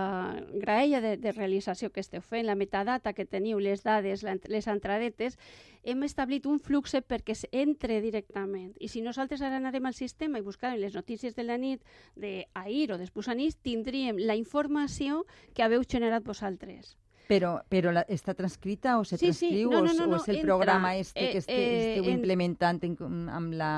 graella 0.54 1.02
de, 1.04 1.16
de 1.20 1.32
realització 1.36 1.90
que 1.92 2.00
esteu 2.00 2.22
fent, 2.24 2.46
la 2.48 2.56
metadata 2.56 3.12
que 3.12 3.26
teniu, 3.28 3.60
les 3.60 3.84
dades, 3.84 4.24
les 4.24 4.68
entradetes, 4.72 5.36
hem 5.84 6.00
establit 6.06 6.46
un 6.48 6.62
flux 6.64 6.96
perquè 7.08 7.36
entre 7.52 8.00
directament. 8.00 8.72
I 8.80 8.88
si 8.88 9.02
nosaltres 9.04 9.42
ara 9.42 9.60
anarem 9.60 9.84
al 9.84 9.96
sistema 9.98 10.40
i 10.40 10.46
buscarem 10.46 10.80
les 10.80 10.96
notícies 10.96 11.36
de 11.36 11.44
la 11.44 11.58
nit 11.60 11.84
d'ahir 12.16 12.88
o 12.94 12.96
d'Espusanís, 12.96 13.60
tindríem 13.60 14.16
la 14.16 14.38
informació 14.40 15.26
que 15.52 15.62
haveu 15.66 15.84
generat 15.84 16.24
vosaltres. 16.24 16.96
Però, 17.28 17.58
però 17.68 17.90
la, 17.92 18.06
està 18.08 18.32
transcrita 18.32 18.96
o 18.96 19.04
se 19.04 19.18
sí, 19.20 19.28
transcriu 19.28 19.68
sí. 19.68 19.74
No, 19.74 19.82
no, 19.84 19.92
no, 19.92 20.06
o, 20.06 20.16
o 20.16 20.16
és 20.16 20.28
el 20.32 20.38
entra. 20.38 20.46
programa 20.46 20.94
este 20.96 21.26
eh, 21.26 21.32
que 21.34 21.42
este, 21.42 21.58
eh, 21.58 21.90
esteu 21.90 22.08
implementant 22.08 22.80
en, 22.88 22.96
amb, 23.28 23.52
la, 23.60 23.72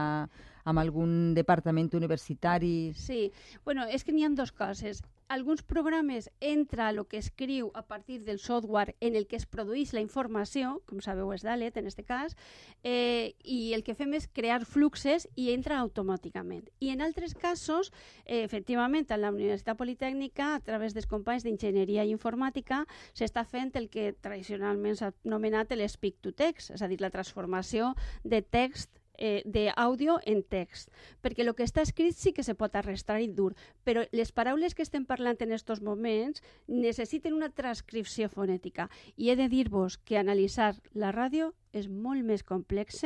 amb 0.65 0.83
algun 0.83 1.35
departament 1.35 1.95
universitari? 1.95 2.93
Sí, 2.95 3.31
bueno, 3.65 3.87
és 3.87 4.05
que 4.05 4.13
n'hi 4.13 4.25
ha 4.25 4.31
dues 4.35 4.53
coses 4.53 5.03
alguns 5.31 5.63
programes 5.63 6.29
entra 6.41 6.91
el 6.91 7.07
que 7.07 7.17
escriu 7.17 7.71
a 7.75 7.83
partir 7.87 8.25
del 8.25 8.41
software 8.41 8.97
en 8.99 9.15
el 9.15 9.29
que 9.29 9.37
es 9.37 9.47
produeix 9.47 9.93
la 9.95 10.03
informació, 10.03 10.81
com 10.91 10.99
sabeu 10.99 11.31
és 11.31 11.45
Dalet 11.47 11.77
en 11.79 11.87
aquest 11.87 12.03
cas, 12.03 12.35
eh, 12.83 13.37
i 13.47 13.71
el 13.77 13.85
que 13.87 13.95
fem 13.95 14.11
és 14.19 14.27
crear 14.27 14.67
fluxes 14.67 15.29
i 15.39 15.53
entra 15.55 15.79
automàticament. 15.79 16.67
I 16.83 16.91
en 16.91 17.07
altres 17.07 17.37
casos, 17.39 17.93
eh, 18.25 18.43
efectivament, 18.43 19.07
a 19.13 19.17
la 19.23 19.31
Universitat 19.31 19.79
Politècnica, 19.79 20.57
a 20.57 20.61
través 20.67 20.99
dels 20.99 21.07
companys 21.07 21.47
d'Enginyeria 21.47 22.05
i 22.05 22.11
Informàtica, 22.11 22.83
s'està 23.15 23.47
fent 23.47 23.71
el 23.79 23.89
que 23.89 24.11
tradicionalment 24.13 24.99
s'ha 24.99 25.15
anomenat 25.25 25.71
el 25.71 25.89
speak 25.89 26.19
to 26.21 26.33
text, 26.33 26.75
és 26.75 26.83
a 26.83 26.89
dir, 26.89 27.01
la 27.01 27.15
transformació 27.15 27.95
de 28.25 28.43
text 28.43 29.00
eh, 29.21 29.43
d'àudio 29.45 30.19
en 30.27 30.43
text, 30.43 30.91
perquè 31.23 31.45
el 31.45 31.55
que 31.55 31.67
està 31.69 31.85
escrit 31.87 32.17
sí 32.17 32.33
que 32.35 32.43
se 32.43 32.57
pot 32.59 32.75
arrestar 32.75 33.21
i 33.23 33.29
dur, 33.29 33.55
però 33.85 34.05
les 34.11 34.33
paraules 34.33 34.75
que 34.75 34.83
estem 34.83 35.07
parlant 35.07 35.39
en 35.39 35.55
aquests 35.55 35.85
moments 35.87 36.43
necessiten 36.67 37.37
una 37.37 37.53
transcripció 37.53 38.29
fonètica. 38.33 38.89
I 39.17 39.31
he 39.31 39.37
de 39.37 39.49
dir-vos 39.53 39.99
que 39.99 40.19
analitzar 40.19 40.75
la 40.95 41.13
ràdio 41.15 41.53
és 41.73 41.89
molt 41.89 42.25
més 42.25 42.43
complex 42.43 43.05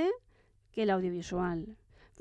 que 0.72 0.86
l'audiovisual 0.86 1.66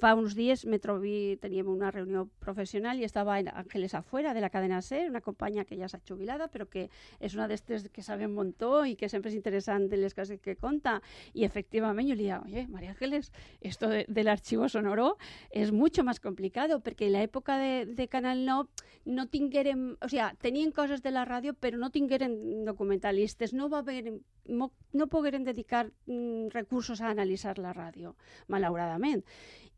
Fa 0.01 0.15
uns 0.17 0.33
dies 0.35 0.65
me 0.65 0.79
trobi, 0.81 1.37
teníem 1.41 1.67
una 1.69 1.91
reunió 1.91 2.25
professional 2.41 2.99
i 2.99 3.05
estava 3.05 3.35
Ángeles 3.37 3.93
Afuera, 3.93 4.33
de 4.33 4.41
la 4.41 4.49
cadena 4.49 4.81
SER, 4.81 5.09
una 5.09 5.21
companya 5.21 5.65
que 5.65 5.77
ja 5.77 5.87
s'ha 5.87 6.01
jubilada, 6.07 6.49
però 6.49 6.65
que 6.69 6.87
és 7.19 7.35
una 7.37 7.47
d'estes 7.47 7.87
que 7.93 8.01
sabe 8.01 8.25
un 8.25 8.33
montó 8.33 8.85
i 8.89 8.95
que 8.97 9.09
sempre 9.09 9.29
és 9.31 9.37
interessant 9.37 9.87
de 9.89 9.99
les 10.01 10.15
coses 10.17 10.41
que 10.41 10.55
conta. 10.57 10.99
I 11.33 11.45
efectivament 11.45 12.09
jo 12.09 12.17
li 12.17 12.25
dic, 12.25 12.41
oye, 12.41 12.65
María 12.67 12.91
Ángeles, 12.91 13.31
esto 13.61 13.89
de, 13.89 14.05
del 14.09 14.27
archivo 14.27 14.67
sonoro 14.67 15.17
es 15.51 15.71
mucho 15.71 16.03
más 16.03 16.19
complicado, 16.19 16.81
perquè 16.81 17.07
en 17.07 17.13
l'època 17.17 17.57
de, 17.61 17.85
de 17.85 18.07
Canal 18.09 18.45
9 18.45 18.69
no 19.05 19.27
tinguérem, 19.27 19.97
o 20.01 20.09
sea, 20.09 20.33
tenien 20.41 20.71
coses 20.71 21.03
de 21.03 21.11
la 21.11 21.25
ràdio, 21.27 21.53
però 21.53 21.77
no 21.77 21.91
tingueren 21.91 22.65
documentalistes, 22.65 23.53
no 23.53 23.69
va 23.69 23.83
haver, 23.83 24.19
no 24.47 25.07
pogueren 25.07 25.43
dedicar 25.43 25.91
mm, 26.07 26.49
recursos 26.55 27.01
a 27.01 27.11
analitzar 27.11 27.59
la 27.59 27.75
ràdio, 27.75 28.15
malauradament. 28.47 29.23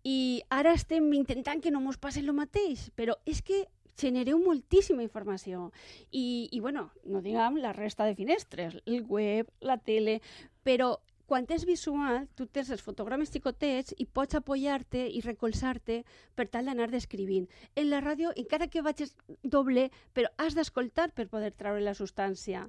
I 0.06 0.44
ara 0.54 0.76
estem 0.78 1.08
intentant 1.18 1.64
que 1.64 1.72
no 1.74 1.82
mos 1.82 1.98
passi 1.98 2.22
el 2.22 2.30
mateix, 2.38 2.92
però 2.94 3.18
és 3.26 3.42
que 3.42 3.64
genereu 3.98 4.38
moltíssima 4.44 5.02
informació. 5.02 5.72
I, 6.12 6.50
I, 6.52 6.60
bueno, 6.60 6.90
no 7.10 7.24
diguem 7.26 7.58
la 7.64 7.74
resta 7.74 8.06
de 8.06 8.16
finestres, 8.16 8.78
el 8.86 9.02
web, 9.10 9.50
la 9.62 9.80
tele, 9.82 10.20
però 10.68 11.00
quan 11.26 11.46
és 11.50 11.66
visual, 11.66 12.28
tu 12.38 12.46
tens 12.46 12.70
els 12.74 12.84
fotogrames 12.86 13.32
xicotets 13.34 13.96
i 13.98 14.06
pots 14.06 14.38
apoyar-te 14.38 15.06
i 15.10 15.22
recolzar-te 15.26 16.04
per 16.36 16.48
tal 16.54 16.70
d'anar 16.70 16.92
descrivint. 16.92 17.48
En 17.76 17.90
la 17.90 18.02
ràdio, 18.04 18.34
encara 18.38 18.70
que 18.70 18.84
vagis 18.86 19.16
doble, 19.42 19.90
però 20.14 20.30
has 20.38 20.56
d'escoltar 20.58 21.12
per 21.18 21.28
poder 21.32 21.52
treure 21.58 21.82
la 21.82 21.96
substància. 21.98 22.68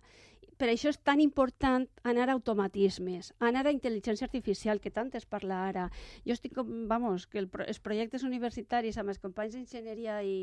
Per 0.57 0.71
això 0.73 0.89
és 0.89 0.97
tan 1.05 1.21
important 1.21 1.85
anar 2.03 2.31
a 2.31 2.37
automatismes, 2.37 3.35
anar 3.45 3.67
a 3.67 3.75
intel·ligència 3.75 4.25
artificial, 4.25 4.81
que 4.81 4.91
tant 4.91 5.11
es 5.19 5.29
parla 5.29 5.67
ara. 5.69 5.91
Jo 6.25 6.33
estic, 6.33 6.57
vamos, 6.89 7.27
que 7.27 7.43
el, 7.43 7.51
els 7.67 7.83
projectes 7.85 8.25
universitaris 8.25 8.97
amb 8.97 9.13
els 9.13 9.21
companys 9.21 9.53
d'enginyeria 9.53 10.23
i, 10.25 10.39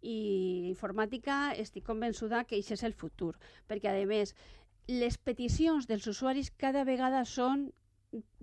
i 0.00 0.16
informàtica 0.70 1.52
estic 1.60 1.84
convençuda 1.84 2.46
que 2.48 2.56
això 2.56 2.78
és 2.78 2.86
el 2.88 2.96
futur, 2.96 3.34
perquè, 3.68 3.92
a 3.92 4.08
més, 4.08 4.32
les 4.88 5.18
peticions 5.18 5.86
dels 5.86 6.06
usuaris 6.10 6.50
cada 6.50 6.84
vegada 6.84 7.24
són 7.24 7.70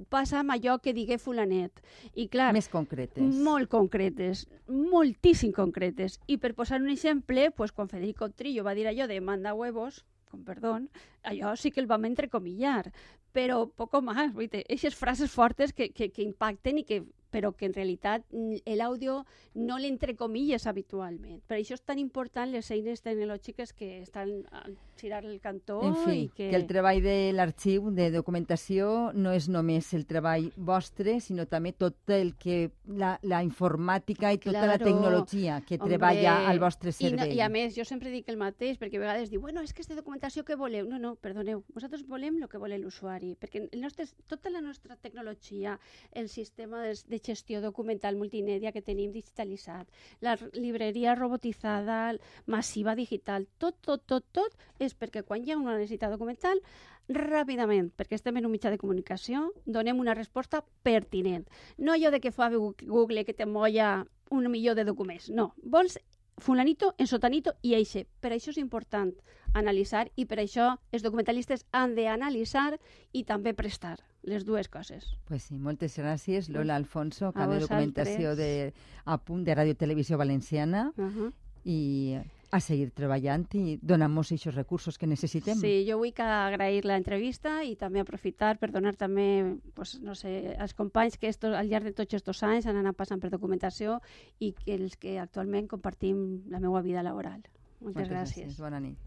passa 0.10 0.40
amb 0.40 0.56
allò 0.56 0.80
que 0.82 0.96
digué 0.98 1.20
fulanet. 1.22 1.82
I 2.16 2.28
clar, 2.32 2.52
més 2.56 2.70
concretes. 2.72 3.36
Molt 3.46 3.70
concretes, 3.70 4.48
moltíssim 4.68 5.54
concretes. 5.54 6.20
I 6.28 6.40
per 6.42 6.56
posar 6.58 6.82
un 6.82 6.90
exemple, 6.90 7.52
pues, 7.52 7.72
quan 7.72 7.92
Federico 7.92 8.32
Trillo 8.32 8.66
va 8.66 8.74
dir 8.74 8.88
allò 8.90 9.08
de 9.08 9.20
manda 9.22 9.54
huevos, 9.54 10.06
con 10.30 10.44
perdón, 10.46 10.90
allò 11.24 11.56
sí 11.56 11.72
que 11.72 11.82
el 11.82 11.88
vam 11.90 12.06
entrecomillar, 12.06 12.92
però 13.34 13.68
poco 13.70 14.02
más, 14.02 14.34
aquestes 14.34 14.96
frases 14.96 15.32
fortes 15.32 15.74
que, 15.74 15.92
que, 15.92 16.10
que 16.10 16.26
impacten 16.26 16.82
i 16.82 16.84
que 16.86 17.04
però 17.30 17.52
que 17.54 17.68
en 17.70 17.76
realitat 17.76 18.24
l'àudio 18.66 19.24
no 19.54 19.78
l'entrecomilles 19.78 20.66
habitualment. 20.66 21.44
Per 21.46 21.60
això 21.60 21.78
és 21.78 21.84
tan 21.86 22.00
important 22.02 22.50
les 22.50 22.72
eines 22.74 23.04
tecnològiques 23.06 23.74
que 23.78 24.00
estan 24.02 24.48
a 24.50 24.64
girar 25.00 25.24
el 25.26 25.40
cantó. 25.44 25.80
En 25.86 25.96
fi, 26.04 26.16
i 26.26 26.30
que... 26.30 26.50
que 26.50 26.58
el 26.60 26.68
treball 26.70 27.02
de 27.04 27.18
l'arxiu 27.36 27.90
de 27.96 28.10
documentació 28.14 29.12
no 29.16 29.34
és 29.36 29.50
només 29.52 29.92
el 29.98 30.06
treball 30.10 30.50
vostre, 30.56 31.20
sinó 31.24 31.48
també 31.50 31.74
tot 31.74 32.14
el 32.16 32.34
que 32.40 32.72
la, 32.88 33.16
la 33.24 33.42
informàtica 33.46 34.34
i 34.36 34.42
tota 34.42 34.58
claro, 34.58 34.74
la 34.74 34.80
tecnologia 34.84 35.60
que 35.66 35.78
hombre, 35.80 35.96
treballa 35.96 36.36
al 36.50 36.62
vostre 36.62 36.94
cervell. 36.96 37.34
I, 37.34 37.40
I 37.40 37.46
a 37.46 37.50
més, 37.54 37.76
jo 37.78 37.86
sempre 37.88 38.12
dic 38.14 38.30
el 38.32 38.40
mateix, 38.40 38.80
perquè 38.82 39.00
a 39.00 39.06
vegades 39.06 39.32
diu, 39.32 39.42
bueno, 39.44 39.64
és 39.66 39.74
que 39.74 39.84
és 39.84 39.90
de 39.90 39.98
documentació 40.00 40.46
que 40.48 40.58
voleu. 40.60 40.88
No, 40.90 41.00
no, 41.02 41.16
perdoneu, 41.20 41.64
nosaltres 41.76 42.06
volem 42.08 42.42
el 42.42 42.50
que 42.50 42.62
vol 42.62 42.70
l'usuari, 42.78 43.34
perquè 43.40 43.64
el 43.66 43.82
nostre, 43.82 44.06
tota 44.30 44.52
la 44.54 44.62
nostra 44.62 44.96
tecnologia, 44.96 45.80
el 46.12 46.30
sistema 46.30 46.84
de, 46.84 46.94
de 47.08 47.20
gestió 47.24 47.62
documental 47.62 48.18
multimèdia 48.20 48.72
que 48.72 48.84
tenim 48.86 49.12
digitalitzat, 49.16 49.90
la 50.22 50.36
llibreria 50.54 51.16
robotitzada, 51.16 52.16
massiva 52.46 52.96
digital, 52.96 53.48
tot, 53.58 53.80
tot, 53.86 54.06
tot, 54.06 54.26
tot, 54.32 54.58
és 54.80 54.89
perquè 54.96 55.24
quan 55.24 55.44
hi 55.44 55.52
ha 55.52 55.58
una 55.58 55.78
necessitat 55.78 56.12
documental, 56.12 56.62
ràpidament, 57.10 57.90
perquè 57.98 58.16
estem 58.16 58.38
en 58.38 58.46
un 58.46 58.54
mitjà 58.54 58.70
de 58.70 58.78
comunicació, 58.78 59.50
donem 59.66 60.00
una 60.00 60.14
resposta 60.14 60.64
pertinent. 60.84 61.48
No 61.78 61.94
allò 61.94 62.12
de 62.12 62.20
que 62.20 62.32
fa 62.32 62.50
Google 62.50 63.26
que 63.26 63.34
te 63.34 63.46
molla 63.46 64.06
un 64.30 64.50
milió 64.52 64.76
de 64.76 64.86
documents. 64.86 65.30
No, 65.30 65.54
vols 65.64 66.00
fulanito 66.40 66.96
en 66.98 67.08
sotanito 67.08 67.56
i 67.62 67.76
eixe. 67.76 68.06
Per 68.22 68.32
això 68.34 68.54
és 68.54 68.60
important 68.62 69.12
analitzar 69.58 70.08
i 70.16 70.26
per 70.30 70.40
això 70.44 70.76
els 70.94 71.04
documentalistes 71.04 71.66
han 71.72 71.96
d'analitzar 71.98 72.78
i 73.12 73.26
també 73.26 73.54
prestar 73.54 73.98
les 74.24 74.46
dues 74.46 74.70
coses. 74.70 75.06
Pues 75.28 75.48
sí, 75.50 75.58
moltes 75.58 75.98
gràcies, 75.98 76.50
Lola 76.50 76.76
Alfonso, 76.76 77.32
cap 77.34 77.52
de 77.52 77.62
documentació 77.64 78.36
de, 78.36 78.74
a 79.06 79.18
punt 79.18 79.46
de 79.48 79.56
Ràdio 79.56 79.78
Televisió 79.78 80.18
Valenciana 80.18 80.92
uh 80.96 81.10
-huh. 81.10 81.32
i 81.64 82.18
a 82.52 82.60
seguir 82.60 82.90
treballant 82.98 83.46
i 83.54 83.78
donar-nos 83.82 84.32
aquests 84.32 84.56
recursos 84.56 84.98
que 84.98 85.08
necessitem. 85.08 85.58
Sí, 85.60 85.86
jo 85.88 86.00
vull 86.02 86.14
que 86.16 86.26
agrair 86.26 86.86
l'entrevista 86.88 87.60
i 87.64 87.76
també 87.78 88.02
aprofitar 88.02 88.56
per 88.60 88.72
donar 88.74 88.96
també, 88.98 89.60
pues, 89.78 90.00
no 90.02 90.16
sé, 90.18 90.56
als 90.58 90.74
companys 90.74 91.18
que 91.18 91.30
estos, 91.30 91.54
al 91.56 91.70
llarg 91.70 91.92
de 91.92 91.94
tots 91.94 92.18
aquests 92.18 92.44
anys 92.44 92.66
han 92.66 92.82
anat 92.82 92.98
passant 92.98 93.22
per 93.22 93.30
documentació 93.30 94.00
i 94.40 94.54
que 94.58 94.76
els 94.80 94.98
que 94.98 95.20
actualment 95.20 95.70
compartim 95.70 96.44
la 96.50 96.60
meva 96.60 96.82
vida 96.82 97.04
laboral. 97.06 97.42
Moltes, 97.80 98.10
Moltes 98.10 98.10
gràcies. 98.10 98.46
gràcies. 98.50 98.60
Bona 98.60 98.80
nit. 98.80 98.98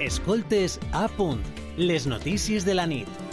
Escoltes 0.00 0.80
a 0.92 1.08
punt, 1.12 1.42
les 1.76 2.06
notícies 2.06 2.64
de 2.64 2.74
la 2.74 2.86
nit. 2.86 3.29